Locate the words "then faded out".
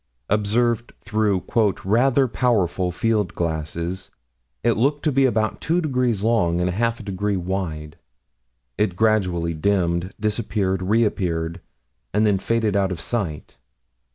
12.25-12.91